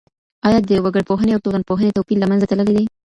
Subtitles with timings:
[0.47, 2.85] آیا د وګړپوهني او ټولنپوهني توپیر له منځه تللی دی؟